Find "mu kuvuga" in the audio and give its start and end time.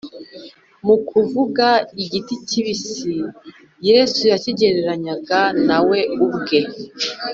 0.85-1.67